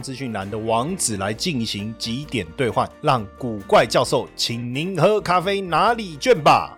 [0.00, 6.76] 资讯栏的网址来进行几点兑换，让古怪教授请您喝咖啡拿礼券吧。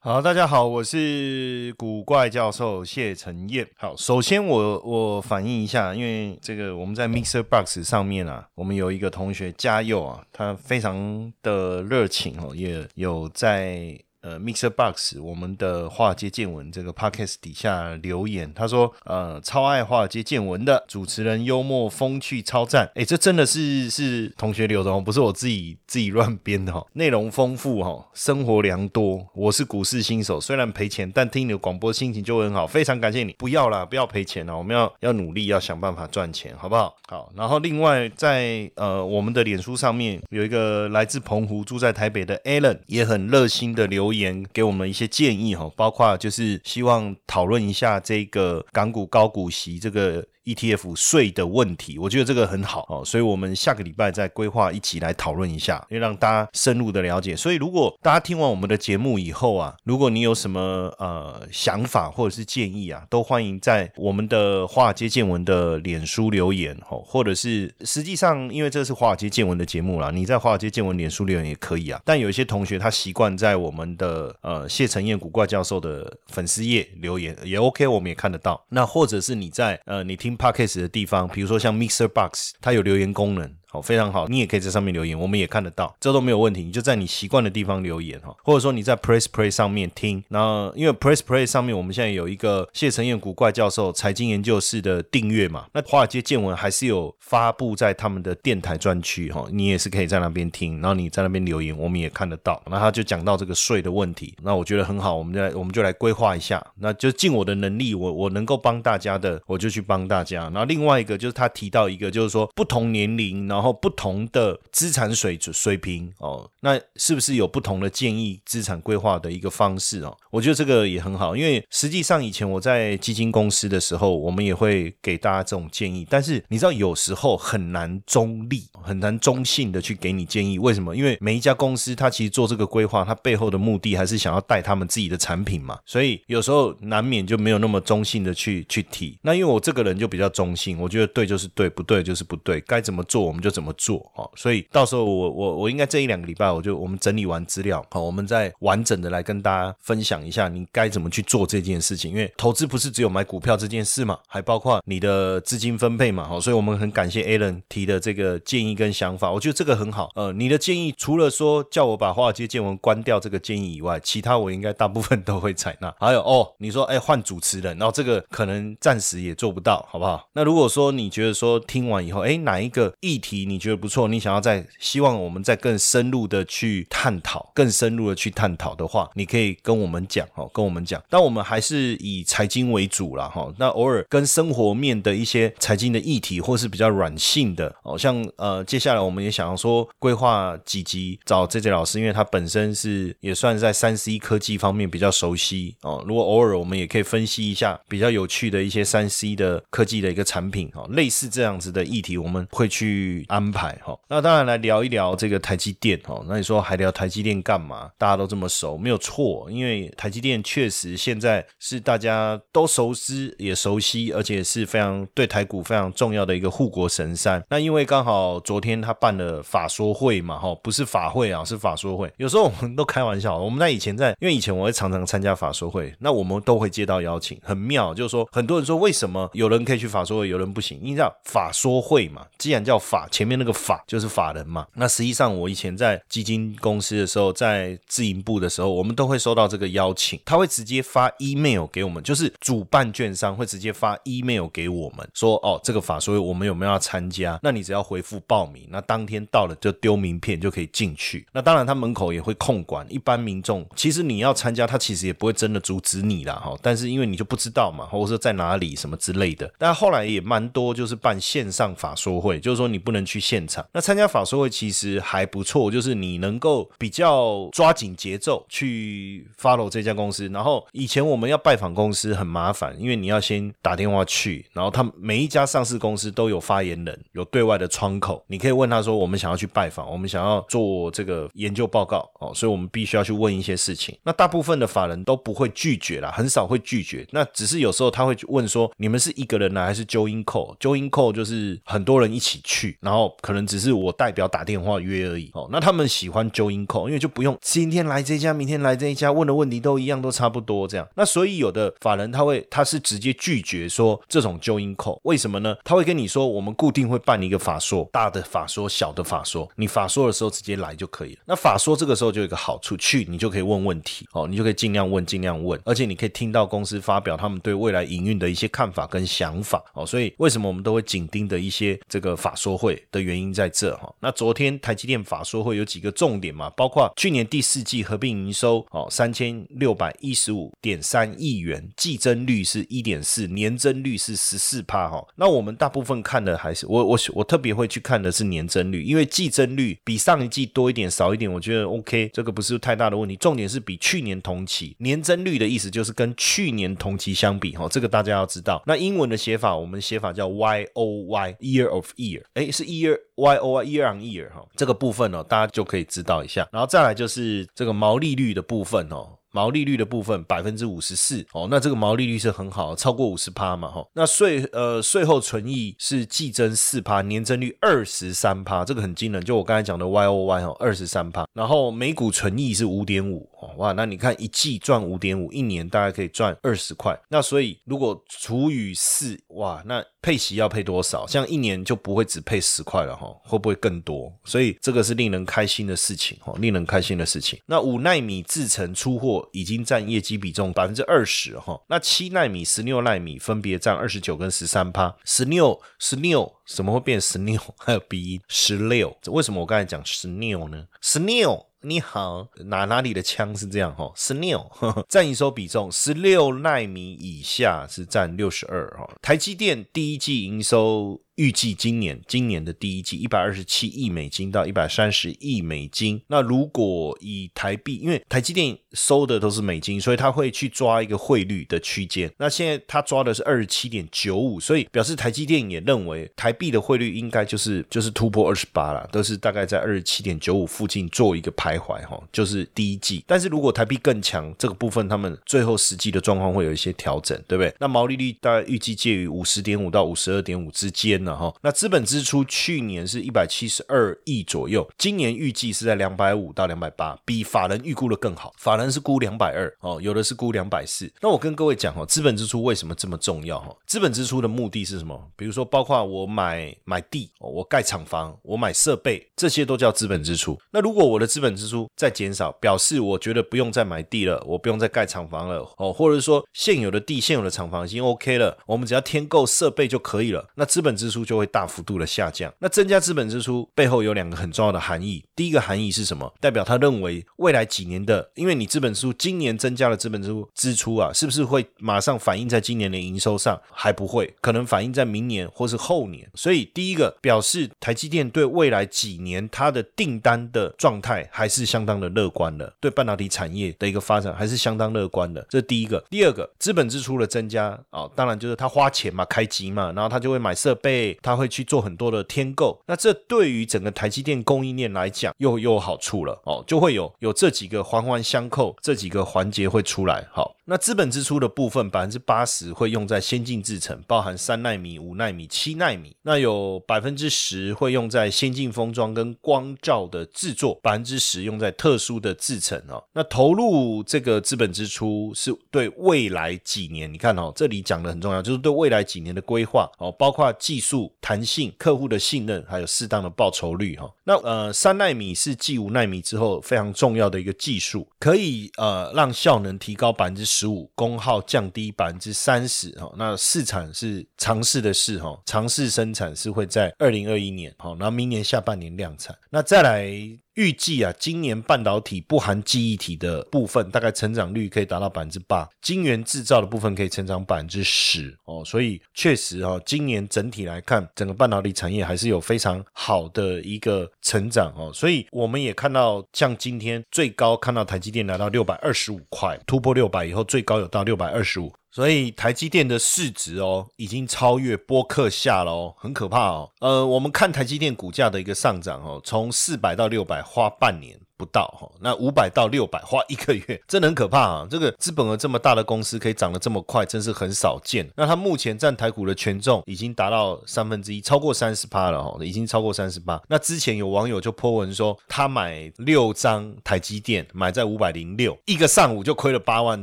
[0.00, 3.68] 好，大家好，我是古怪教授谢承彦。
[3.76, 13.98] 好，首先我我反映一下，因为这个我们在 Mixer Box 上面啊，我们有一个同学嘉佑啊，他非常的热情哦，也有在。
[14.28, 26.84] 呃，Mixer Box 我们的华尔街见闻这个 Podcast 底下留言，他说：“呃，超爱华尔街见闻的主持人，幽默风趣超赞。”哎，这真的是是同学留的哦，不是我自己自己乱编的哈。
[26.94, 29.24] 内容丰富哈，生活良多。
[29.34, 32.66] 我是股市新手，虽然赔钱，但听你的广播心情就很好。
[32.66, 36.94] 非常感谢你，不要啦，不要赔钱了，我们要要努力，要想办法赚钱，好不好？
[37.08, 37.32] 好。
[37.36, 43.98] 然后另外在呃我们的脸书上面有一个来自澎湖住在台北的 Alan，也很热心的留。
[43.98, 44.12] 留
[44.52, 50.26] 给我们一些建议哈，包括就是希望讨论一下这个港股高股息这个。
[50.48, 57.36] ETF 税的问题，我觉得这个很好哦，所以我们下个礼拜再规划一起来讨论一下，因为让大家深入的了解。
[57.36, 60.60] 所以如果大家听完我们的节目以后啊，如果你有什么
[60.98, 72.00] 呃想法或者是建议啊，都欢迎在我们的华尔街见闻的脸书留言哦，或者是实际上因为这是华尔街见闻的节目啦，你在华尔街见闻脸书留言也可以啊。
[72.06, 78.64] 但有一些同学他习惯在我们的呃谢承彦古怪教授的粉丝页留言也 OK，我们也看得到。
[78.70, 80.37] 那或者是你在呃你听。
[80.38, 83.52] Podcast 的地方，比如说像 Mixer Box，它有留言功能。
[83.70, 86.62] 好，非常好，你也可以在上面留言，我们也看得到，这都没有问题。
[86.62, 90.24] 你就在你习惯的地方留言哈，或者说你在 Press Play 上面听。
[90.28, 102.62] 那因为 Press Play 上面我们现在有一个谢承彦古怪教授财经研究室的订阅嘛，那华尔街见闻还是有发布在他们的电台专区哈，你也是可以在那边听，然后你在那边留言，我们也看得到。
[102.70, 110.44] 那他就讲到这个税的问题，那我觉得很好，我们就来我们就来规划一下，那就尽我的能力，我我能够帮大家的，我就去帮大家。
[110.44, 114.56] 然后另外一个就是他提到一个，就是说不同年龄，然后不同的。
[114.78, 120.16] 资产水水平哦，那是不是有不同的建议资产规划的一个方式哦？
[120.30, 126.06] 我觉得这个也很好，因为实际上以前我在基金公司的时候，我们也会给大家这种建议。
[126.08, 130.60] 但是你知道，有时候很难中立、很难中性的去给你建议。
[130.60, 130.94] 为什么？
[130.94, 135.76] 因为每一家公司它其实做这个规划，它背后的目的还是想要带他们自己的产品嘛。
[135.84, 139.18] 所以有时候难免就没有那么中性的去去提。
[139.22, 144.30] 那因为我这个人就比较中性，我觉得对就是对，不对就是不对，该怎么做我们就怎么做哦。
[144.36, 152.10] 所以到时候我我我应该这一两个礼拜我就我们整理完资料好，我们再完整的来跟大家分享一下你该怎么去做这件事情。
[152.10, 156.26] 因为投资不是只有买股票这件事嘛，还包括你的资金分配嘛。
[156.26, 160.08] 好，所以我们很感谢 Alan 提的这个建议跟想法，我觉得这个很好。
[160.14, 165.94] 呃，你的建议除了说叫我把华尔街见闻关掉这个建议以外，其他我应该大部分都会采纳。
[166.00, 170.26] 还有哦，你说哎换主持人，然后这个可能暂时也做不到，好不好？
[170.32, 181.02] 那如果说你觉得说听完以后，哎哪一个议题你觉得不错，你想要再希望我们再更深入的去探讨，更深入的去探讨的话，你可以跟我们讲哦，跟我们讲。
[181.08, 183.52] 但我们还是以财经为主了哈。
[183.58, 196.04] 那偶尔跟生活面的一些财经的议题，或是比较软性的哦，像呃，接下来我们也想要说规划几集找 J J 老师，因为他本身是也算在三 C 科技方面比较熟悉哦。
[196.06, 203.98] 如果偶尔我们也可以分析一下比较有趣的一些三 C 的科技的一个产品哈，类似这样子的议题，我们会去安排哈。
[204.08, 207.90] 那当然来聊一聊这个台积电哦，那你说还聊台积电干嘛？
[207.96, 217.42] 大家都这么熟，没有错，因为台积电确实现在是大家都熟知也熟悉，而且是非常对台股非常重要的一个护国神山。
[217.50, 222.12] 那因为刚好昨天他办了法说会嘛，哈，不是法会啊，是法说会。
[222.16, 230.80] 有时候我们都开玩笑，我们在以前在，因为以前我会常常参加法说会，那我们都会接到邀请，很妙，就是说很多人说为什么有人可以去法说会，有人不行？
[230.82, 233.06] 因为叫法说会嘛，既然叫法。
[233.18, 234.64] 前面那个法就是法人嘛。
[234.74, 247.36] 那实际上我以前在基金公司的时候，在自营部的时候，我们都会收到这个邀请，他会直接发 email 给我们，就是主办券商会直接发 email 给我们，说哦这个法所以我们有没有要参加？
[247.42, 251.26] 那你只要回复报名，那当天到了就丢名片就可以进去。
[251.32, 256.56] 那当然他门口也会控管，一般民众其实你要参加，他其实也不会真的阻止你啦哈。
[256.62, 259.52] 但是因为你就不知道嘛，或者说在哪里什么之类的。
[259.58, 263.66] 但后来也蛮多就是办线上法说会，就是说你不能去现场。
[263.72, 270.28] 那参加法说会其实还不错，就是你能够比较抓紧节奏去 follow 这家公司。
[270.28, 283.96] 然后以前我们要拜访公司很麻烦，因为你要先打电话去，然后他每一家上市公司都有发言人，有对外的窗口，你可以问他说我们想要去拜访，我们想要做这个研究报告哦，所以我们必须要去问一些事情。
[284.02, 287.06] 那大部分的法人都不会拒绝啦，很少会拒绝。
[287.12, 295.48] 那只是有时候他会问说你们是一个人来还是 join call？join call 就是很多人一起去，然后哦可能只是我代表打电话约而已哦。
[295.52, 300.86] 那他们喜欢 join call，因为就不用今天来这家，明天来这一家，问的问题都一样，都差不多这样。
[300.96, 305.56] 那所以有的法人他会他是直接拒绝说这种 join call，为什么呢？
[305.64, 311.20] 他会跟你说我们固定会办一个法说，大的法说、小的法说，你法说的时候直接来就可以了。
[311.26, 319.86] 那法说这个时候就有一个好处，去你就可以问问题哦，你就可以尽量问，尽量问，而且你可以听到公司发表他们对未来营运的一些看法跟想法哦。
[319.86, 323.94] 所以为什么我们都会紧盯的一些这个法说会的原因在这哈。
[324.00, 335.06] 那昨天台积电法说会有几个重点嘛，包括去年第四季合并营收哦三千六百一十五点三亿元，季增率是一点四，年增率是十四帕哈。
[335.16, 343.16] 那我们大部分看的还是我我我特别会去看的是年增率，因为季增率比上一季多一点少一点，我觉得 OK，这个不是太大的问题。
[343.16, 348.62] 重点是比去年同期年增率的意思就是跟去年同期相比哈，这个大家要知道。
[348.66, 356.46] 那英文的写法，我们写法叫 Y O Y Year of Year，哎，是 Year Y O Y Year on Year 哈，这个部分哦，大家就可以知道一下。
[356.52, 359.14] 然后再来就是这个毛利率的部分哦。
[359.30, 363.86] 毛利率的部分百分之五十四哦，那这个毛利率是很好，超过五十趴嘛哈。
[363.92, 369.22] 那税呃税后存益是季增四趴，年增率二十三趴，这个很惊人。
[369.22, 371.26] 就我刚才讲的 Y O Y 哦，二十三趴。
[371.34, 376.98] 然后每股存益是五点五哇，那你看一季赚五点五，一年大概可以赚二十块。
[377.08, 381.06] 那所以如果除以四，哇，那配息要配多少？
[381.06, 384.12] 像一年就不会只配十块了哈，会不会更多？
[384.24, 387.38] 所以这个是令人开心的事情哈，令人开心的事情。
[387.46, 389.28] 那五纳米制程出货。
[389.32, 397.40] 已经占业绩比重百分之二十哈，那七纳米、十六纳米分别占二十九跟十三趴，十六十六怎么会变十六？
[397.58, 400.66] 还有鼻音十六，为什么我刚才讲十六呢？
[400.80, 401.46] 十六。
[401.62, 403.92] 你好，哪哪里的枪是这样哈？
[403.96, 404.50] 十六
[404.88, 408.88] 占营收比重，十六纳米以下是占六十二哈。
[409.02, 411.02] 台积电第一季营收。
[411.18, 416.00] 预计今年今年的第一季一百二十七亿美金到一百三十亿美金。
[416.06, 422.08] 那如果以台币，因为台积电收的都是美金，所以他会去抓一个汇率的区间。
[422.18, 433.02] 那现在他抓的是二十七点九五，所以表示台积电也认为台币的汇率应该就是就是突破二十八了，都是大概在二十七点九五附近做一个徘徊哈，就是第一季。
[433.08, 437.52] 但是如果台币更强，这个部分他们最后实际的状况会有一些调整，对不对？
[437.58, 441.07] 那毛利率大概预计介于五十点五到五十二点五之间。
[441.16, 448.34] 哈，那资本支出去年是一百七十二亿左右，今年预计是在两百五到两百八，比法人预估的更好。
[448.36, 450.92] 法人是估两百二哦，有的是估两百四。
[451.00, 453.54] 那我跟各位讲哈，资本支出为什么这么重要哈？
[453.66, 455.10] 资本支出的目的是什么？
[455.16, 460.38] 比如说，包括我买买地，我盖厂房，我买设备，这些都叫资本支出。
[460.50, 470.28] 那如果我的资本支出在减少，表示我觉得不用再买地了，我不用再盖厂房了哦，或者是说现有的地、现有的厂房已经 OK 了，我们只要添购设备就可以了。
[470.34, 470.97] 那资本支出。
[471.04, 472.32] 就会大幅度的下降。
[472.38, 475.04] 那增加资本支出背后有两个很重要的含义。
[475.14, 476.12] 第一个含义是什么？
[476.20, 483.40] 代表他认为未来几年的，因为你资本支出今年增加了资本支出支出啊，是不是会马上反映在今年的营收上？
[483.50, 486.08] 还不会，可能反映在明年或是后年。
[486.14, 495.26] 所以第一个表示台积电对未来几年它的订单的状态还是相当的乐观的，对半导体产业的一个发展还是相当乐观的。
[495.28, 495.84] 这第一个。
[495.90, 500.87] 第二个，资本支出的增加啊，当然就是他花钱嘛，开机嘛，然后他就会买设备。
[501.02, 510.06] 他会去做很多的添购，那这对于整个台积电供应链来讲又又有好处了哦，就会有有这几个环环相扣，这几个环节会出来。
[510.12, 515.94] 好，那资本支出的部分，百分之八十会用在先进制程，包含三纳米、五纳米、七纳米。
[516.00, 522.82] 那有百分之十会用在先进封装跟光照的制作，百分之十用在特殊的制程哦。
[522.94, 533.86] 那投入这个资本支出是对未来几年，你看哦，这里讲的很重要，就是对未来几年的规划哦，包括技术弹性、客户的信任，还有适当的报酬率哈。
[534.04, 542.92] 那呃，三纳米是继五纳米之后非常重要的一个技术，可以呃让效能提高百分之十十五，功耗降低百分之三十哈。
[542.96, 549.16] 那试产是尝试的试哈，尝试生产是会在二零二一年好，然后明年下半年量产。
[549.30, 549.92] 那再来。
[550.38, 558.44] 预计啊，今年半导体不含记忆体的部分，大概成长率可以达到百分之八；晶圆制造的部分可以成长百分之十哦。
[558.44, 564.70] 所以确实哈，今年整体来看，整个半导体产业还是有非常好的一个成长哦。
[564.72, 571.52] 所以我们也看到，像今天最高看到台积电来到六百二十五块，突破六百以后，最高有到六百二十五。
[571.70, 576.50] 所以台积电的市值哦，已经超越波克夏了哦，很可怕哦。
[576.60, 580.98] 呃，我们看台积电股价的一个上涨哦，从四百到六百花半年。
[581.18, 584.46] 不到哈，那五百到六百花一个月，真的很可怕啊！
[584.48, 587.86] 这个资本额这么大的公司可以涨得这么快，真是很少见。
[587.96, 593.20] 那它目前占台股的权重已经达到三分之一，超过三十八了哈，已经超过三十八。
[593.28, 599.82] 那之前有网友就泼文说，他买六张台积电，买在五百零六，一个上午就亏了八万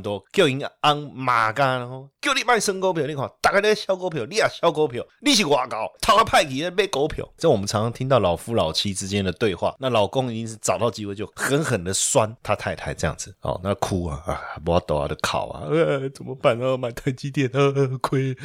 [0.00, 7.24] 多，叫人安马干哦，叫你卖升股票，你看大概那小股票，你也小股票，你是外高，他派去买股票。
[7.38, 11.24] 这我们常常听到老夫老妻之间的对话，那老公已经是找到机会就。
[11.36, 16.76] 狠狠的酸他太太这样子哦，那哭啊啊，不要抖啊的考啊，呃，怎么办啊？
[16.76, 17.60] 买台积电啊，
[18.02, 18.36] 亏，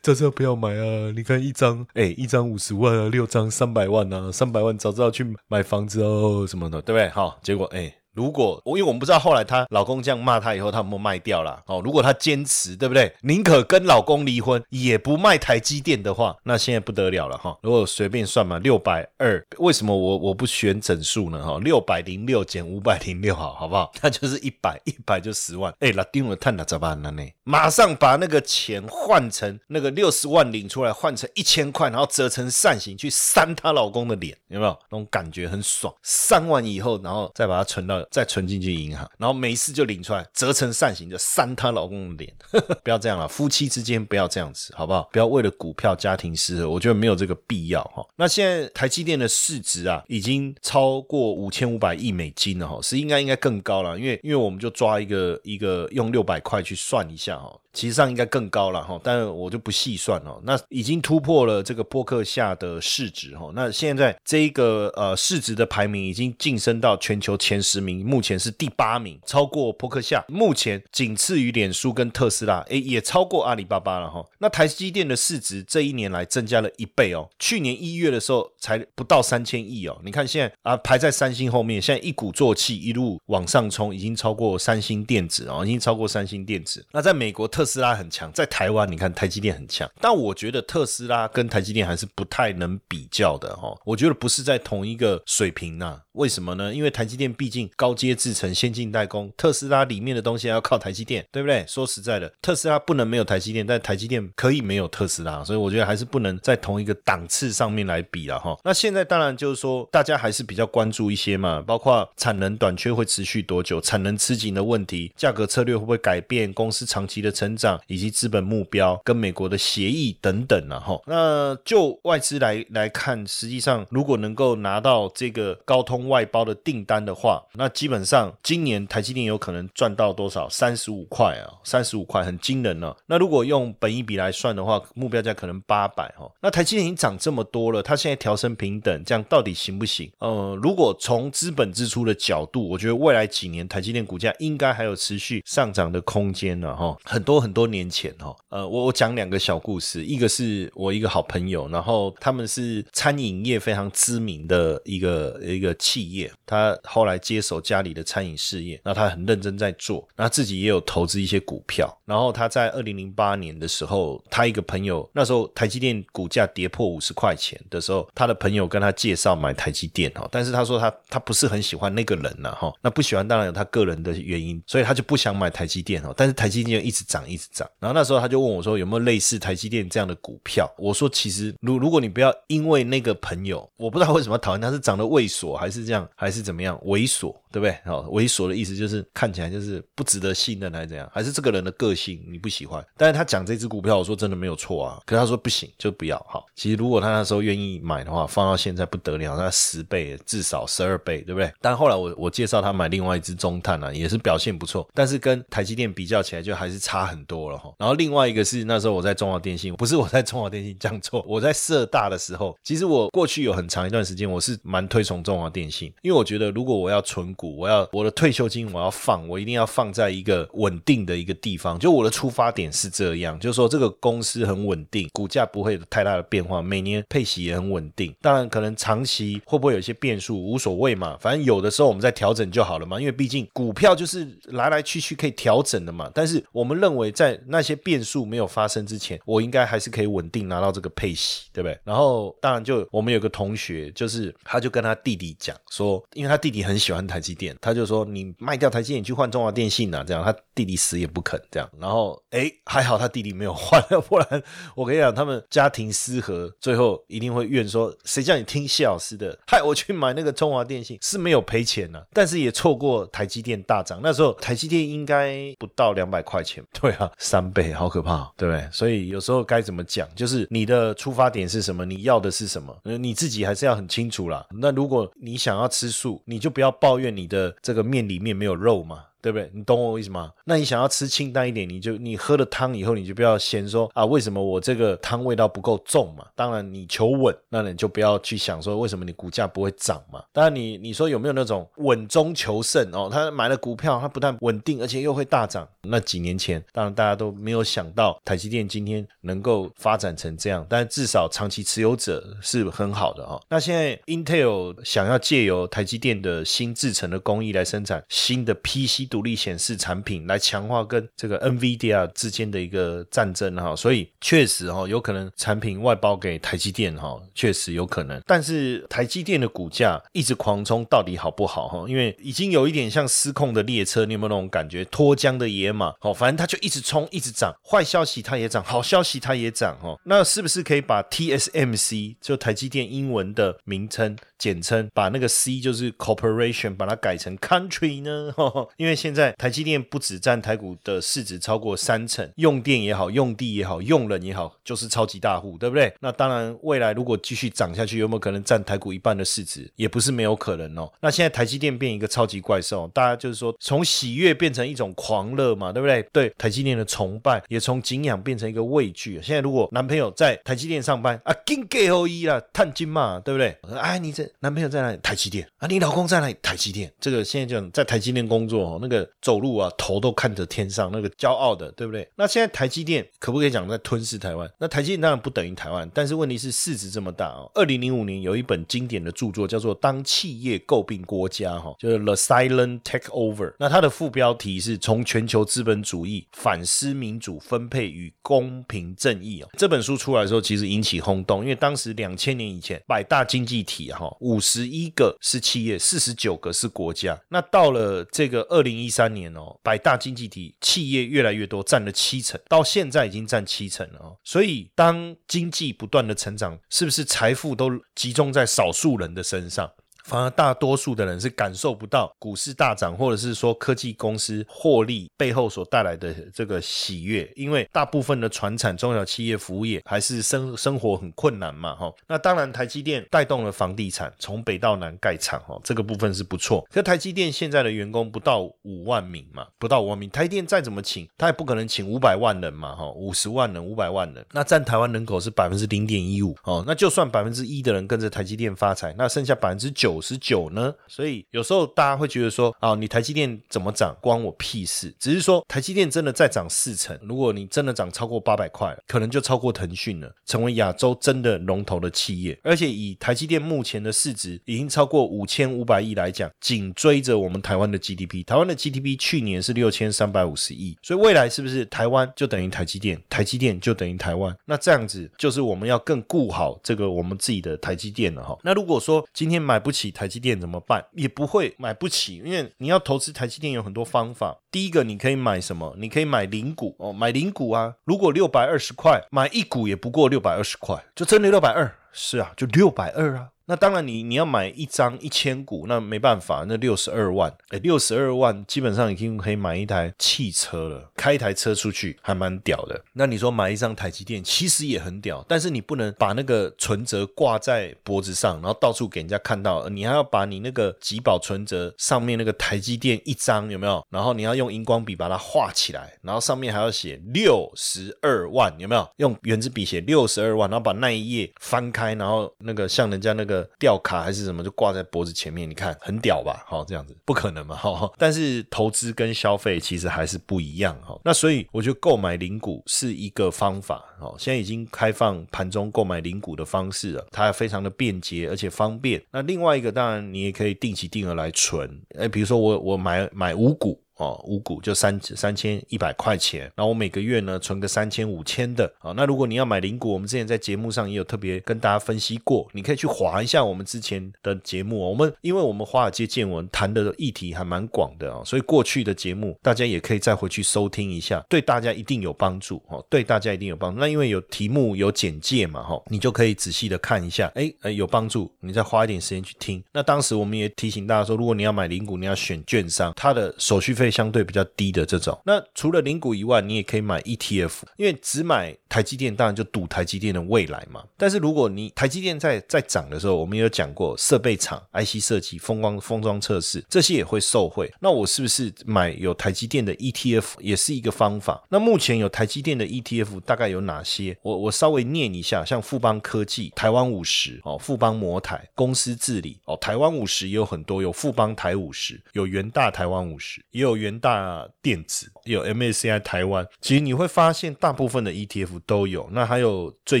[0.00, 1.12] 早知道不要买啊！
[1.14, 7.10] 你看一张，哎，一张五十万啊，六张三百万啊，三百万早知道去买房子哦，什么的，对不对？
[7.10, 7.94] 好，结果哎。
[8.16, 11.62] 如果我因为我们不知道后来她老公这样骂她以后，她有没有卖掉了？
[11.66, 13.14] 哦，如果她坚持，对不对？
[13.20, 17.54] 宁可跟老公离婚，也不卖台积电的话，那现在不得了了哈！
[17.60, 21.44] 如果随便算嘛，六百二，为什么我我不选整数呢？
[21.44, 23.92] 哈，六百零六减五百零六，好好不好？
[24.00, 25.70] 那就是一百，一百就十万。
[25.80, 27.12] 哎，那丁文探哪怎么办呢？
[27.44, 34.76] 马上把那个钱换成那个六十万领出来，换成一千块，然后折成扇形去扇她老公的脸，有没有？
[34.90, 35.92] 那种感觉很爽。
[36.02, 38.05] 扇完以后，然后再把它存到。
[38.10, 42.34] 再存进去银行，然后每次就领出来，折成扇形就扇她老公的脸，
[42.82, 45.08] 不要这样了，夫妻之间不要这样子，好不好？
[45.12, 48.06] 不要为了股票家庭失和，我觉得没有这个必要哈。
[48.16, 57.58] 那现在台积电的市值啊，已经超过五千五百亿美金了哈，是应该应该更高了，因为因为我们就抓一个一个用六百块去算一下哈。
[57.76, 60.40] 其实上应该更高了哈，但我就不细算了。
[60.44, 63.50] 那已经突破了这个波克夏的市值哈。
[63.54, 74.24] 那现在这一个呃市值的排名已经晋升到全球前十名，目前是第八名，超过波克夏，目前仅次于脸书跟特斯拉，诶，也超过阿里巴巴了哈。
[74.38, 80.00] 那台积电的市值这一年来增加了一倍哦，去年一月的时候才不到三千亿哦。
[80.02, 86.82] 你看现在啊排在三星后面，现在一鼓作气一路往上冲，已经超过三星电子哦，已经超过三星电子。
[86.90, 87.65] 那在美国特。
[87.66, 93.76] 特斯拉很强，在台湾你看台积电很强，但我觉得特斯拉跟台积电还是不太能比较的哈。
[93.84, 96.00] 我觉得不是在同一个水平呐。
[96.12, 96.72] 为什么呢？
[96.72, 101.62] 因为台积电毕竟高阶制程、先进代工，特斯拉里面的东西要靠台积电，对不对？
[101.66, 108.56] 说实在的，特斯拉不能没有台积电，但台积电可以没有特斯拉，所以我觉得还是不能在同一个档次上面来比了哈。
[108.64, 117.55] 那现在当然就是说，大家还是比较关注一些嘛，包括产能短缺会持续多久，产能吃紧的问题，价格策略会不会改变，公司长期的成。
[117.56, 130.48] 涨以及资本目标跟美国的协议等等了哈，那就外资来来看，实际上如果能够拿到这个高通外包的订单的话，那基本上今年台积电有可能赚到多少？
[130.48, 132.96] 三十五块啊，三十五块很惊人了。
[133.06, 136.30] 那如果用本一比来算的话，目标价可能八百哈。
[136.40, 140.10] 那台积电已经涨这么多了，它现在调升平等，这样到底行不行？
[140.18, 147.35] 呃，如果从资本支出的角度，我觉得未来几年台积电股价应该还有持续上涨的空间了哈，很多。
[147.40, 177.36] 很多年前哈，呃，我我讲两个小故事，一个是我一个好朋友，然后他们是餐饮业非常知名的一个一个企业，他后来接手家里的餐饮事业，那他很认真在做，那自己也有投资一些股票，然后他在二零零八年的时候，他一个朋友那时候台积电股价跌破五十块钱的时候，他的朋友跟他介绍买台积电哈，但是他说他他不是很喜欢那个人呐哈，那不喜欢当然有他个人的原因，所以他就不想买台积电哈，但是台积电一直涨一。
[177.36, 187.74] 直涨，然后那时候他就问我说：“有没有类似台积电这样的股票？”我说：“其实，如如果你不要因为那个朋友，我不知道为什么讨厌他，是长得猥琐还是这样，还是怎么样猥琐？”对不对？
[187.90, 191.10] 哦，猥琐的意思就是看起来就是不值得信任还是怎样？
[191.10, 192.84] 还是这个人的个性你不喜欢？
[192.98, 195.00] 但是他讲这只股票，我说真的没有错啊。
[195.06, 196.18] 可是他说不行，就不要。
[196.28, 201.50] 好，其实如果他那时候愿意买的话，放到现在不得了，那十倍至少十二倍，对不对？
[201.62, 207.72] 但后来我我介绍他买另外一只中碳啊，也是表现不错，但是跟台积电比较起来，就还是差很多了哈。
[207.78, 228.14] 然后另外一个是那时候我在中华电信，不是我在中华电信讲错， 我在社大的时候，其实我过去有很长一段时间我是蛮推崇中华电信，因为我觉得如果我要存股，我要我的退休金我要放，我一定要放在一个稳定的一个地方，就我的出发点是这样，就是说这个公司很稳定，股价不会有太大的变化，每年配息也很稳定。
[228.20, 236.10] 当然可能长期会不会有一些变数无所谓嘛，反正有的时候我们在调整就好了嘛，因为毕竟股票就是来来去去可以调整的嘛。
[236.14, 241.78] 但是我们认为在那些变数没有发生之前，我应该还是可以稳定拿到这个配息，对不对？
[241.84, 251.70] 然后当然就我们有个同学，就是他就跟他弟弟讲说，因为他弟弟很喜欢台积电，他就说你卖掉台积电去换中华电信啊，这样他弟弟死也不肯这样。
[251.78, 254.42] 然后哎，还好他弟弟没有换， 不然
[254.74, 268.68] 我跟你讲，他们家庭失和，最后一定会怨说谁叫你听谢老师的，害我去买那个中华电信是没有赔钱呢，但是也错过台积电大涨，那时候台积电应该不到两百块钱，对啊，三倍，好可怕，对不对？
[268.72, 274.46] 所以有时候该怎么讲，就是你的出发点是什么，你要的是什么，你自己还是要很清楚啦。
[274.50, 279.06] 那如果你想要吃素，你就不要抱怨你的这个面里面没有肉吗。
[279.26, 279.50] 对不对？
[279.52, 280.30] 你懂我意思吗？
[280.44, 286.24] 那你想要吃清淡一点，你就你喝了汤以后，你就不要嫌说啊，为什么我这个汤味道不够重嘛？
[286.36, 290.22] 当然，你求稳，那你就不要去想说为什么你股价不会涨嘛。
[290.32, 293.08] 当然，你你说有没有那种稳中求胜哦？
[293.10, 295.66] 他买了股票，他不但稳定，而且又会大涨。
[295.82, 303.42] 那几年前，当然大家都没有想到台积电今天能够发展成这样，但至少长期持有者是很好的哦。
[303.48, 309.08] 那现在 Intel 想要借由台积电的新制成的工艺来生产新的 PC。
[309.16, 318.20] 独立显示产品来强化跟这个 NVIDIA 之间的一个战争哈，所以确实哈有可能产品外包给台积电哈，确实有可能。
[318.26, 321.86] 但是台积电的股价一直狂冲，到底好不好哈？
[321.88, 324.84] 因为已经有一点像失控的列车，你有没有那种感觉？
[324.84, 327.54] 脱缰的野马，好，反正它就一直冲，一直涨。
[327.64, 329.98] 坏消息它也涨，好消息它也涨哈。
[330.04, 334.14] 那是不是可以把 TSMC 就台积电英文的名称？
[334.38, 338.32] 简称把那个 C 就是 corporation 把它改成 country 呢？
[338.76, 345.92] 因为现在台积电不止占台股的市值超过三成，用电也好，用地也好，用人也好，就是超级大户，对不对？
[346.00, 349.70] 那当然，未来如果继续涨下去，有没有可能占台股一半的市值？
[349.76, 350.92] 也不是没有可能哦。
[351.00, 356.02] 那现在台积电变一个超级怪兽，大家就是说从喜悦变成一种狂热嘛，对不对？
[356.12, 359.20] 对台积电的崇拜也从敬仰变成一个畏惧。
[359.22, 363.56] 现在如果男朋友在台积电上班啊，金给后一啦，探金嘛，对不对？
[363.78, 364.25] 哎，你这。
[364.40, 364.98] 男朋友在哪里？
[365.02, 365.66] 台积电啊！
[365.66, 366.36] 你老公在哪里？
[366.42, 366.92] 台积电。
[367.00, 372.08] 这个现在讲在台积电工作哦，那个走路啊，头都看着天上，那个骄傲的，对不对？
[372.16, 374.50] 那现在台积电可不可以讲在吞噬台湾？
[374.58, 377.50] 那台积电当然不等于台湾，但是问题是市值这么大哦。
[377.54, 383.50] 二零零五年有一本经典的著作叫做《当企业诟病国家》哈，就是《The Silent Takeover》。
[383.58, 389.48] 那它的副标题是从全球资本主义反思民主分配与公平正义哦。
[389.56, 394.66] 这本书出来的时候，其实引起轰动，因为当时两千年以前百大经济体哈五十。
[394.66, 397.18] 一个是企业，四十九个是国家。
[397.28, 404.18] 那到了这个二零一三年哦，百大经济体企业越来越多，占了七成，到现在已经占七成了。
[404.24, 409.70] 所以当经济不断的成长，是不是财富都集中在少数人的身上？
[410.06, 421.92] 反而大多数的人是感受不到股市大涨，或者是说科技公司获利背后所带来的这个喜悦，因为大部分的船产、中小企业、服务业还是生生活很困难嘛，哈。
[422.06, 426.64] 那当然，台积电带动了房地产从北到南盖厂，哈，这个部分是不错。
[426.70, 439.95] 可台积电现在的员工不到五万名嘛，不到五万名，台积电再怎么请，他也不可能请五百万人嘛，哈，五十万人、五百万人，那占台湾人口是百分之零点一五，哦，那就算百分之一的人跟着台积电发财，那剩下百分之九。
[439.96, 444.94] 九十九呢，所以有时候大家会觉得说啊，你台积电怎么涨，关我屁事。
[444.98, 452.38] 只是说台积电真的再涨四成，如果你真的涨超过八百块，可能就超过腾讯了，成为亚洲真的龙头的企业。
[452.42, 458.22] 而且以台积电目前的市值已经超过五千五百亿来讲，紧追着我们台湾的 GDP。
[458.22, 464.36] 台湾的 GDP 去年是六千三百五十亿，所以未来是不是台湾就等于台积电，台积电就等于台湾？
[464.44, 468.36] 那这样子就是我们要更顾好这个我们自己的台积电了哈。
[468.42, 469.85] 那如果说今天买不起。
[469.90, 470.84] 台积电怎么办？
[470.92, 474.38] 也不会买不起，因为你要投资台积电有很多方法。
[474.50, 475.74] 第一个，你可以买什么？
[475.78, 477.74] 你可以买零股哦，买零股啊。
[477.84, 481.76] 如果六百二十块买一股，也不过六百二十块，就真的六百二。
[481.92, 483.30] 是啊，就六百二啊。
[483.48, 492.82] 那当然你你要买一张一千股，那没办法，那六十二万，哎，六十二万基本上已经可以买一台汽车了，开一台车出去还蛮屌的。
[492.92, 503.86] 那你说买一张台积电，其实也很屌，但是你不能把那个存折挂在脖子上，然后到处给人家看到，你还要把你那个集保存折上面那个台积电一张有没有？
[503.90, 508.88] 然后你要用荧光笔把它画起来，然后上面还要写六十二万，有没有？
[508.96, 516.44] 用圆珠笔写六十二万，然后把那一页翻开，然后那个像人家那个吊卡还是什么，就挂在脖子前面，你看很屌吧？
[516.46, 517.56] 好，这样子不可能嘛？
[517.56, 520.98] 哈，但是投资跟消费其实还是不一样哈。
[521.04, 523.84] 那所以我觉得购买零股是一个方法。
[523.98, 529.02] 哦，现在已经开放盘中购买零股的方式了，它非常的便捷而且方便。
[529.10, 533.80] 那另外一个，当然你也可以定期定额来存，哎，比如说我我买买五股。
[533.96, 538.92] 哦，五股就三三千一百块钱，然后我每个月呢存个三千五千的啊。
[538.96, 544.78] 那如果你要买零股，我们之前在节目上也有特别跟大家分析过，你可以去划一下我们之前的节目。
[544.78, 553.80] 我们因为我们华尔街见闻谈的议题还蛮广的啊，所以过去的节目大家也可以再回去收听一下，对大家一定有帮助哦，对大家一定有帮助。
[553.80, 559.64] 那因为有题目有简介嘛，哈，你就可以仔细的看一下，哎哎有帮助，你再花一点时间去听。
[559.72, 563.85] 那当时我们也提醒大家说，如果你要买零股，你要选券商，它的手续费。
[563.90, 570.82] 相对比较低的这种，那除了零股以外，你也可以买 ETF，因为只买台积电，当然就赌台积电的未来嘛。
[570.96, 577.72] 但是如果你台积电在在涨的时候，我们有讲过设备厂、IC 设计、风光封装测试这些也会受惠。
[577.80, 581.42] 那我是不是买有台积电的 ETF 也是一个方法？
[581.48, 584.16] 那目前有台积电的 ETF 大概有哪些？
[584.22, 593.75] 我我稍微念一下，像富邦科技、台湾五十哦，富邦模台、公司治理哦，台湾五十也有很多，有富邦台五十，有元大台湾五十，也有。
[593.76, 599.08] 元大电子有 MACI 台湾，其实你会发现大部分的 ETF 都有。
[599.12, 600.00] 那还有最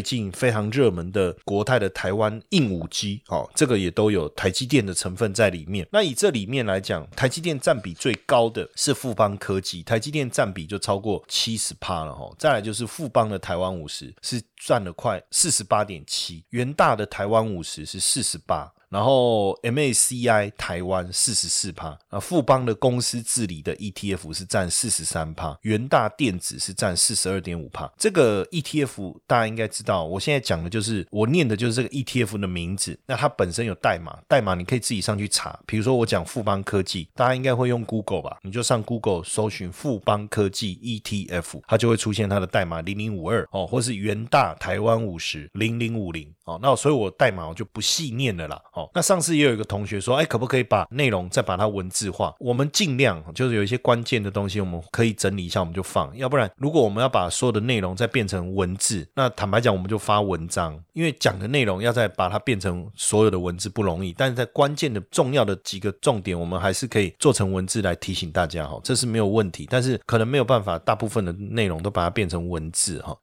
[0.02, 5.86] 近非常热门的国泰的台湾硬五 G 哦，这个也都有台积电的成分在里面。
[5.92, 12.30] 那以这里面来讲，台积电占比最高的是富邦科技，台积电占比就超过七十趴了哈。
[12.38, 18.72] 再来就是富邦的台湾五十是占了快四十八点七，元大的台湾五十是四十八。
[18.96, 27.92] 然后 MACI 台湾四十四趴啊，富邦的公司治理的 ETF 是占四十三趴，元大电子是占四十二点五趴。
[27.98, 32.98] 这个 ETF 大家应该知道，我现在讲的就是我念的就是这个 ETF 的名字。
[33.04, 35.60] 那它本身有代码，代码你可以自己上去查。
[35.66, 38.38] 比如说我讲富邦科技，大家应该会用 Google 吧？
[38.40, 46.58] 你就上 Google 搜寻富邦科技 ETF，它就会出现它的代码零零五二哦，或是元大台湾五十零零五零哦。
[46.62, 48.60] 那所以我代码我就不细念了啦。
[48.72, 52.34] 哦，那上次也有一个同学说，哎，可不可以把内容再把它文字化？
[52.40, 56.16] 我们尽量就是有一些关键的东西，我们可以整理一下，我们就放。
[56.16, 64.12] 要不然，如果我们要把所有的内容再变成文字，那坦白讲，我们就发文章，因为讲的内容要再把它变成所有的文字不容易。
[64.16, 69.66] 但是在关键的、重要的几个重点，我们还是可以做成文字来提醒大家哈，这是没有问题。
[69.70, 73.16] 但是可能没有办法，大部分的内容都把它变成文字哈。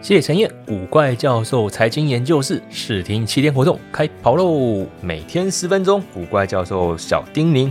[0.00, 4.86] 谢谢陈燕，古怪教授财经研究室试听七天活动开跑喽！
[5.00, 7.70] 每天十分钟，古怪教授小叮咛。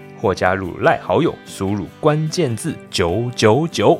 [0.21, 3.99] 或加入赖好友，输入关键字九九九。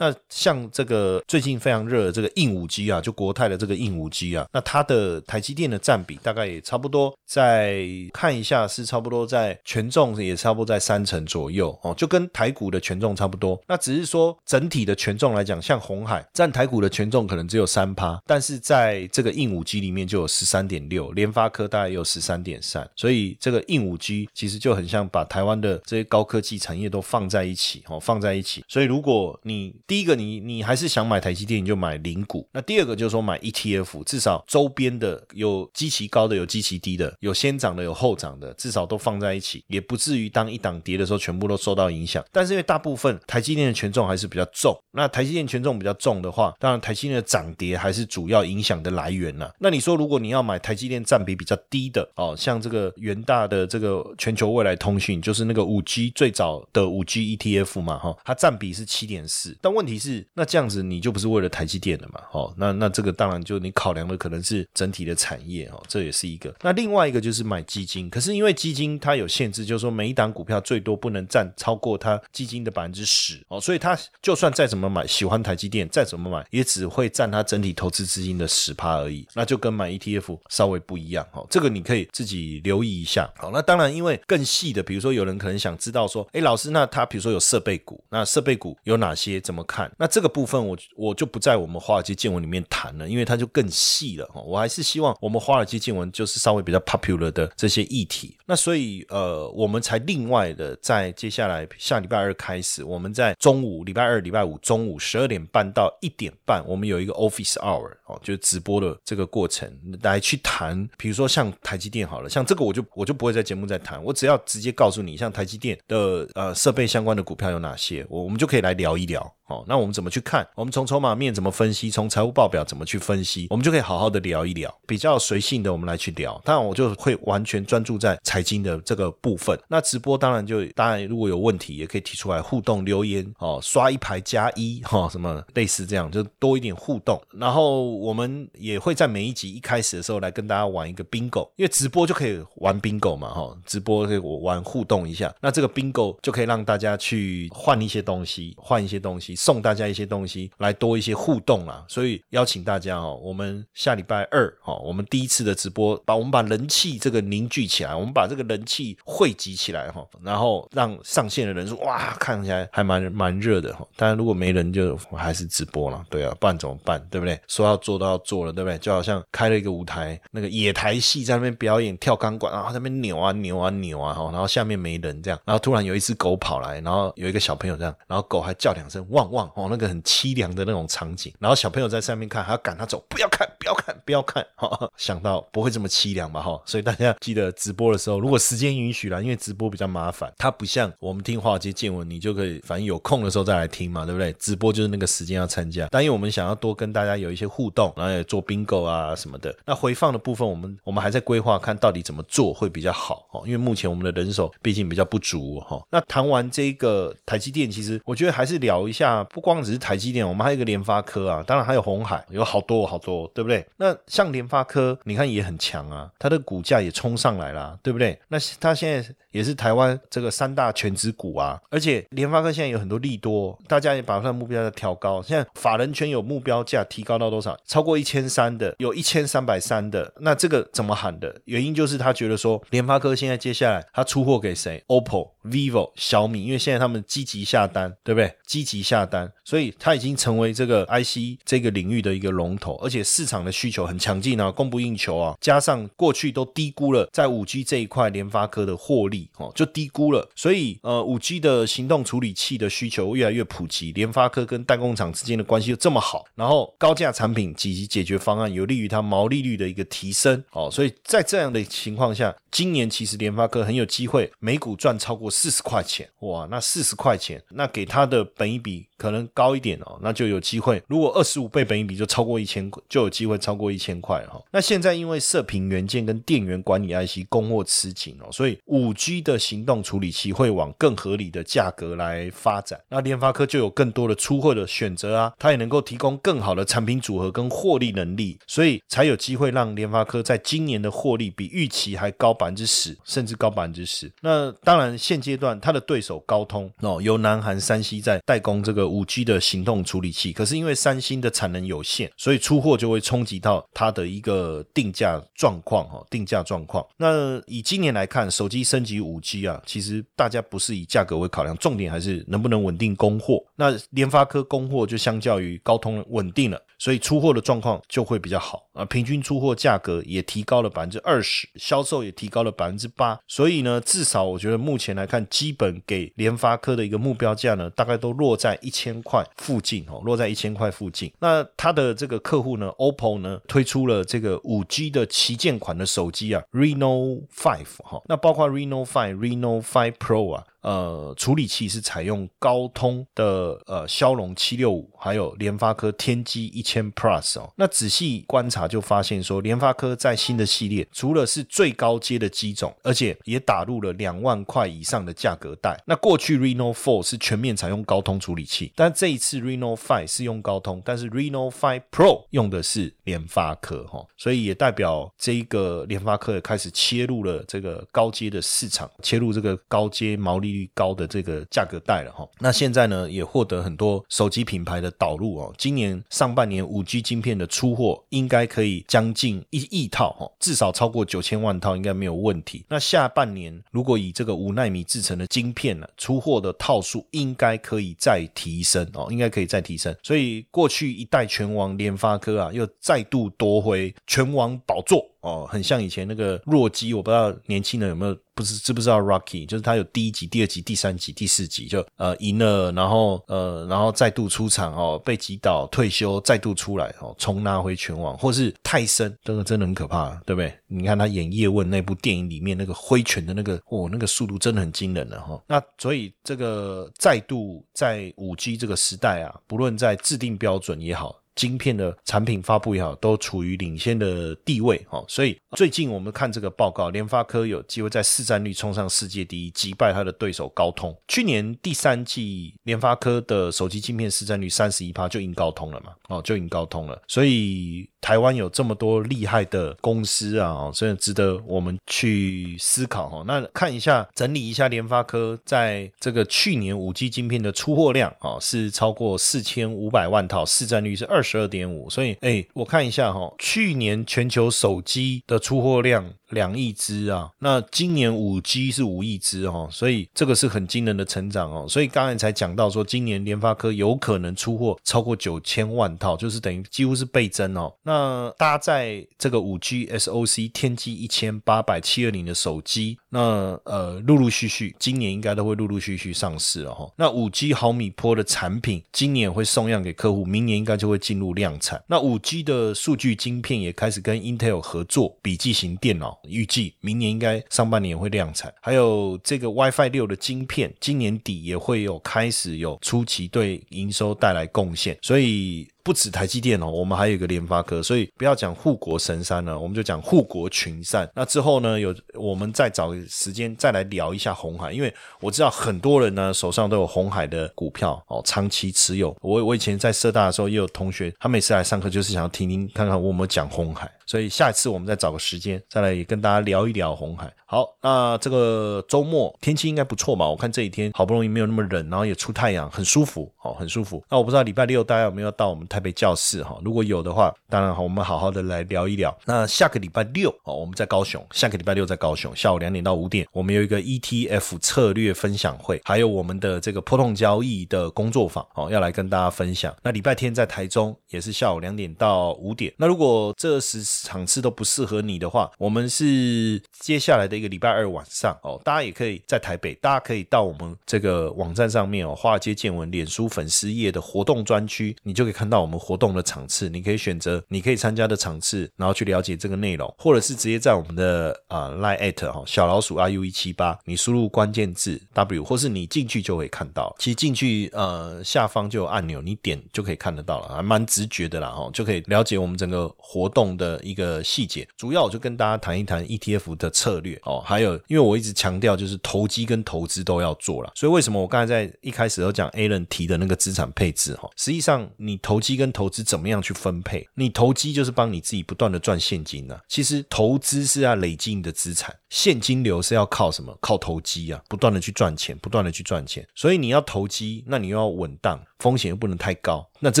[0.00, 7.84] 那像这个最近非常热的这个硬五 G 啊，就国泰的这个硬五 G 啊，那它的台积电的占比大概也差不多，在
[8.14, 13.60] 看一下是差不多在权重也差不多在三成左右哦，就跟台股的权重差不多。
[13.68, 28.64] 那只是说整体的权重来讲，像红海占台股的权重可能只有三趴，但是在这个硬五 G 里面就有十三点六，联发科大概有十三点三，所以这个硬五 G 其实就很像把台湾的这些高科技产业都放在一起哦，放在一起。
[28.66, 32.46] 所以如果你第一个，你你还是想买台积电，你就买零股。
[32.52, 42.24] 那第二个就是说买 ETF，至少周边的有极其高的，有极其低的，有先涨的，有后涨的，至少都放在一起，也不至于当一档跌的时候全部都受到影响。
[42.30, 49.52] 但是因为大部分台积电的权重还是比较重，那台积电权重比较重的话，当然台积电的涨跌还是主要影响的来源了。
[49.58, 62.20] 那你说如果你要买台积电占比比较低的哦，像这个元大的这个全球未来通讯，就是那个五 G 最早的五 G ETF 嘛，哈，它占比是七点四，但问问题是，那这样子你就不是为了台积电的嘛？
[62.32, 66.54] 哦，那那这个当然就你考量的可能是整体的产业哦，这也是一个。
[66.60, 79.26] 那另外一个就是买基金，可是因为基金它有限制，就是说每一档股票最多不能占超过它基金的百分之十哦，所以它就算再怎么买，喜欢台积电再怎么买，也只会占它整体投资资金的十趴而已。
[79.34, 83.26] 那就跟买 ETF 稍微不一样哦，这个你可以自己留意一下。
[83.38, 89.40] 好，那当然因为更细的，比如说有人可能想知道说，哎，老师，那他比如说有设备股，那设备股有哪些？
[89.40, 89.90] 怎么看？
[89.98, 94.40] 那这个部分我我就不在我们华尔街见闻里面谈了，因为它就更细了哈。
[94.40, 98.36] 我还是希望我们华尔街见闻就是稍微比较 popular 的这些议题。
[98.46, 109.70] 那所以呃，我们才另外的在接下来下礼拜二开始，我们在中午礼拜二、礼拜五中午十二点半到一点半，我们有一个 office hour 哦，就是直播的这个过程
[110.02, 110.88] 来去谈。
[110.96, 119.20] 比如说像台积电好了，像这个我就我就不会在节目再谈，我只要直接告诉你，像台积电的呃设备相关的股票有哪些，我我们就可以来聊一聊。
[119.50, 120.46] 哦，那我们怎么去看？
[120.54, 121.90] 我们从筹码面怎么分析？
[121.90, 123.48] 从财务报表怎么去分析？
[123.50, 126.40] 我们就可以好好的聊一聊，比较随性的，我们来去聊。
[126.44, 129.58] 当然，我就会完全专注在财经的这个部分。
[129.68, 137.20] 那直播当然就当然，如果有问题也可以提出来互动留言哦，刷一排加一哈，什么类似这样，就多一点互动。
[137.32, 145.34] 然后我们也会在每一集一开始的时候来跟大家玩一个 bingo，因为直播就可以玩 bingo 嘛哈，直播可以玩互动一下。
[145.40, 149.34] 那这个 bingo 就可以让大家去换一些东西，换一些东西。
[149.40, 163.86] 送大家一些东西来多一些互动啦，所以邀请大家哦，我们下礼拜二哦，我们第一次的直播，把我们把人气这个凝聚起来，我们把这个人气汇集起来哈，然后让上线的人数哇，看起来还蛮蛮热的哈。
[163.96, 167.02] 当然如果没人就还是直播了，对啊，不然怎么办？
[167.10, 167.40] 对不对？
[167.48, 168.76] 说要做都要做了，对不对？
[168.76, 179.29] 就好像开了一个舞台，那个野台戏在那边表演跳钢管啊，在那边扭啊扭啊扭啊哈，然后下面没人这样，然后突然有一只狗跑来，然后有一个小朋友这样，然后狗还叫两声汪。
[179.30, 184.44] 望哦，那个很凄凉的那种场景，然后小朋友在上面看，还要赶他走，不要看，不要看，不要看。
[184.56, 186.42] 哈，想到不会这么凄凉吧？
[186.42, 194.32] 哈，所以大家记得直播的时候，如果时间允许了，因为直播比较麻烦，它不像我们听华尔街见闻，你就可以反正有空的时候再来听嘛，对不对？
[194.34, 199.54] 直播就是那个时间要参加，但因为我们想要多跟大家有一些互动，然后也做 bingo 啊什么的。
[199.64, 203.42] 那回放的部分，我们我们还在规划，看到底怎么做会比较好哦。
[203.44, 205.80] 因为目前我们的人手毕竟比较不足哈。
[205.90, 209.19] 那谈完这个台积电，其实我觉得还是聊一下。
[209.24, 213.66] 不光只是台积电，我们还有一个联发科啊，当然还有红海，有好多好多，对不对？
[213.76, 218.18] 那像联发科，你看也很强啊，它的股价也冲上来了，对不对？
[218.28, 225.22] 那它现在也是台湾这个三大全职股啊，而且联发科现在有很多利多，大家也把它的目标在调高。
[225.22, 227.56] 现在法人圈有目标价提高到多少？
[227.66, 230.12] 超过一千三的，有一千三百三的。
[230.20, 231.34] 那这个怎么喊的？
[231.44, 238.34] 原因就是他觉得说，联发科现在接下来他出货给谁？OPPO、vivo、小米，因为现在他们积极下单，对不对？
[238.46, 239.30] 积极下单。
[239.44, 245.36] 所以它已经成为这个 IC 这个领域的一个龙头，而且市场的需求很强劲啊，供不应求啊。
[245.40, 250.30] 加上过去都低估了在五 G 这一块联发科的获利哦，就低估了。
[250.36, 260.70] 所以呃，五 G 的行动处理器的需求越来越普及，联发科跟代工厂之间的关系又这么好，然后高价产品及其解决方案有利于它毛利率的一个提升哦。
[260.70, 266.46] 所以在这样的情况下，今年其实联发科很有机会每股赚超过四十块钱哇！
[266.50, 270.82] 那四十块钱，那给它的本一比可能高一点哦，那就有机会。
[270.88, 274.42] 如果二十五倍本一比就超过一千，就有机会超过一千块哈。
[274.50, 282.80] 那现在因为射频元件跟电源管理 IC 供货吃紧哦，所以五 G 的行动处理器会往更合理的价格来发展。
[282.88, 292.34] 那联发科就有更多的出货的选择啊，它也能够提供更好的产品组合跟获利能力，所以才有机会让联发科在今年的获利比预期还高。
[292.40, 294.10] 百分之十，甚至高百分之十。
[294.22, 300.32] 那当然，现阶段它的对手高通哦，由南韩三星在代工这个五 G 的行动处理器。
[300.32, 306.84] 可是因为三星的产能有限，所以出货就会冲击到它的一个定价状况哈，定价状况。
[306.96, 313.44] 那以今年来看，手机升级五 G 啊，其实大家不是以价格为考量，重点还是能不能稳定供货。
[313.56, 316.60] 那联发科供货就相较于高通稳定了。
[316.78, 323.20] 所以出货的状况就会比较好啊，平均出货价格也提高了百分之二十，销售也提高了百分之八。
[323.28, 331.12] 所以呢，至少我觉得目前来看，基本给联发科的一个目标价呢，大概都落在一千千块附近哦，落在一千块附近。
[331.18, 340.44] 那它的这个客户呢，OPPO 呢推出了这个五 G 的旗舰款的手机啊，Reno Five 哈，那包括 Reno Five、Reno Five Pro 啊。
[340.62, 347.50] 呃，处理器是采用高通的呃骁龙七六五，还有联发科天玑一千 Plus 哦。
[347.56, 355.82] 那仔细观察就发现说，联发科在新的系列，除了是最高阶的机种，而且也打入了两万块以上的价格带。
[355.86, 372.28] 那过去 Reno Four 是全面采用高通处理器，但这一次 Reno Five 是用高通，但是 Reno Five Pro 用的是联发科哈，所以也代表这一个联发科也开始切入了这个高阶的市场，切入这个高阶毛利率高的这个价格带了哈。
[372.38, 375.54] 那现在呢，也获得很多手机品牌的导入哦。
[375.58, 382.64] 今年上半年五 G 晶片的出货应该可以将近一亿套哈，至少超过九千万套应该没有问题。
[382.68, 389.94] 那下半年如果以这个五纳米制成的晶片呢，出货的套数应该可以再提提升哦，应该可以再提升。
[390.02, 395.02] 所以过去一代拳王联发科啊，又再度夺回拳王宝座。
[395.20, 410.52] 哦，很像以前那个弱鸡，我不知道年轻人有没有不是知不知道 Rocky，就是他有第一集、第二集、第三集、第四集，就呃赢了，然后呃然后再度出场哦，被击倒退休，再度出来哦，重拿回拳王，或是泰森，这个真的很可怕，对不对？
[410.68, 415.42] 你看他演叶问那部电影里面那个挥拳的那个，哦，那个速度真的很惊人了哈。
[415.46, 421.19] 那所以这个再度在五 G 这个时代啊，不论在制定标准也好。
[421.34, 425.04] 晶片的产品发布也好，都处于领先的地位哦。
[425.08, 430.96] 所以最近我们看这个报告，联发科有机会在市占率冲上世界第一，击败它的对手高通。
[431.08, 435.92] 去年第三季，联发科的手机晶片市占率三十一趴，就赢高通了嘛？
[436.08, 437.00] 哦，就赢高通了。
[437.08, 443.24] 所以台湾有这么多厉害的公司啊，所以值得我们去思考哈。
[443.26, 451.40] 那看一下，整理一下联发科在这个去年五 G 晶片的出货量啊，是超过四千五百万套，市占率是二十。
[451.40, 456.12] 二点五，所以哎，我看一下哈，去年全球手机的出货量。
[456.30, 461.66] 两亿只啊，那今年五 G 是五亿只哦，所以这个是很惊人的成长哦。
[461.68, 467.72] 所以刚才才讲到说，今年联发科有可能出货超过九千万套，就是等于几乎是倍增哦。
[467.82, 473.20] 那搭载这个五 G SOC 天玑一千八百七二零的手机，那
[473.64, 476.90] 呃陆陆续续今年应该都会陆陆续续上市了哈。
[476.96, 481.82] 那五 G 毫米波的产品今年会送样给客户，明年应该就会进入量产。
[481.86, 486.19] 那五 G 的数据晶片也开始跟 Intel 合作，笔记型电脑。
[486.26, 495.68] 预计明年应该上半年会量产，还有这个 WiFi 六的晶片，今年底也会有开始有初期对营收带来贡献，所以。
[495.82, 501.08] 不止台积电哦，我们还有一个联发科，所以不要讲护国神山了，我们就讲护国群山。
[501.14, 509.16] 那之后呢，有我们再找时间再来聊一下红海，因为我知道很多人呢手上都有红海的股票哦，长期持有。
[509.20, 517.32] 我我以前在社大的时候也有同学，他每次来上课就是想要听听看看我们讲红海，所以下一次我们再找个时间再来跟大家聊一聊红海。
[517.46, 520.28] 好，那这个周末天气应该不错嘛？
[520.28, 524.00] 我看这几天好不容易没有那么冷，然后也出太阳，很舒服，哦，很舒服。
[524.08, 526.60] 那我不知道礼拜六大家有没有到我们台北教室哈？
[526.62, 529.16] 如果有的话，当然好，我们好好的来聊一聊。
[529.24, 539.74] 那下个礼拜六哦，我们在高雄，下个礼拜六在高雄，下午两点到五点，我们有一个 ETF 策略分享会，还有我们的这个波动交易的工作坊哦，要来跟大家分享。
[539.82, 542.72] 那礼拜天在台中也是下午两点到五点。
[542.76, 547.40] 那如果这十场次都不适合你的话，我们是接下来的。
[547.40, 574.66] 一个礼拜二晚上哦，大家也可以在台北，大家可以到我们这个网站上面哦，华尔街见闻脸书粉丝页的活动专区，你就可以看到我们活动的场次，你可以选择你可以参加的场次，然后去了解这个内容，或者是直接在我们的啊 line at 哈小老鼠 r u 一七八，你输入关键字 w，或是你进去就会看到，其实进去呃下方就有按钮，你点就可以看得到了，还蛮直觉的啦哈，就可以了解我们整个活动的一个细节。
[574.76, 577.20] 主要我就跟大家谈一谈 ETF 的策略。
[577.24, 587.06] 哦，还有，因为我一直强调，就是投机跟投资都要做了，所以为什么我刚才在一开始都讲 a l a n 提的那个资产配置哈，实际上你投机跟投资怎么样去分配？
[587.14, 593.56] 你投机就是帮你自己不断的赚现金呢，其实投资是要累积你的资产，现金流是要靠什么？
[593.60, 598.40] 靠投机啊，不断的去赚钱，不断的去赚钱，所以你要投机，那你又要稳当。
[598.60, 600.00] 风险又不能太高，那这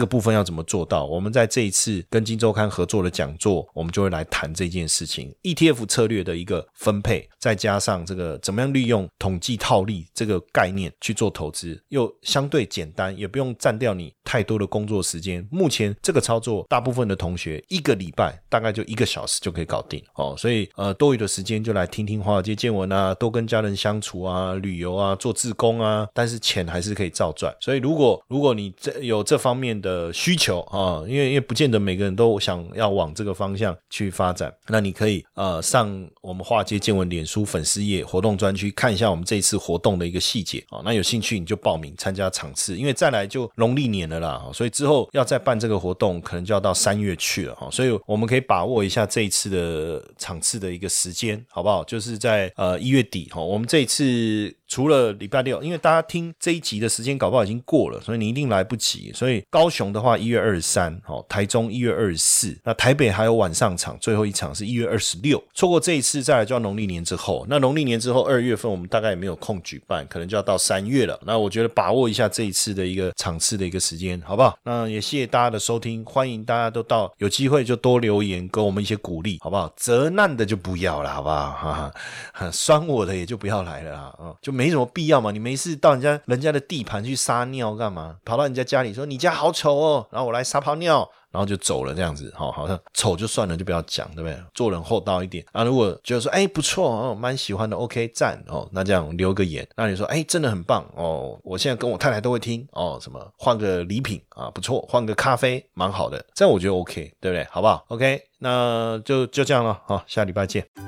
[0.00, 1.06] 个部分要怎么做到？
[1.06, 5.34] 我们在这一次跟金周刊合作的讲座，我们就会来谈这件事情。
[5.44, 15.46] ETF 策略的一个分配，再加上这个怎么样利用统计套利这个概念去做投资，又相对简单，也不用占掉你太多的工作时间。
[15.50, 20.34] 目前这个操作，大部分的同学一个礼拜大概就一个小时就可以搞定哦。
[20.36, 27.54] 所以呃，多余的时间就来听听华尔街见闻啊，多跟家人相处啊，旅游啊，做自工啊，但是钱还是可以照赚。
[27.60, 51.84] 所以如果如果如果你这有这方面的需求啊，因为因为不见得每个人都想要往这个方向去发展，那你可以呃上我们华街见闻脸书粉丝页活动专区看一下我们这一次活动的一个细节啊，那有兴趣你就报名参加场次，因为再来就农历年了啦，所以之后要再办这个活动，可能就要到三月去了哈，所以我们可以把握一下这一次的场次的一个时间，好不好？
[51.84, 54.54] 就是在呃一月底哈，我们这一次。
[54.68, 59.10] 除了礼拜六，因为大家听这一集的时间搞不好已经过了，所以你一定来不及。
[59.14, 65.42] 所以高雄的话，一月二十三，哦，台中一月二十四，那台北还有晚上场，最后一场是一月二十六。
[65.54, 67.46] 错过这一次，再来就要农历年之后。
[67.48, 71.18] 那农历年之后，二月份我们大概也没有空举办，可能就要到三月了。
[71.24, 74.58] 那我觉得把握一下这一次的一个场次的一个时间，好不好？
[74.62, 79.72] 那也谢谢大家的收听，欢迎大家都到有机会就多留言，给我们一些鼓励，好不好？
[79.76, 81.50] 责难的就不要了，好不好？
[81.52, 81.92] 哈
[82.34, 85.30] 哈，酸我的也就不要来了啊，就没什么必要嘛。
[85.30, 88.16] 你没事到人家人家的地盘去撒尿干嘛？
[88.24, 91.08] 跑到人家家里说你家好丑哦，然后我来撒泡尿。
[91.30, 94.36] 然后就走了，这样子，好，好像丑就算了，就不要讲，对不对？
[94.54, 95.62] 做人厚道一点啊。
[95.62, 99.68] 如果觉得说，哎，不错哦，蛮喜欢的，OK，赞哦，那这样留个言。
[99.76, 107.46] 那你说，哎，真的很棒哦，我现在跟我太太都会听哦，什么换个礼品啊，不错，换个咖啡，蛮好的，这样我觉得 OK，对不对？
[107.50, 110.87] 好不好？OK，那就就这样了，好，下礼拜见。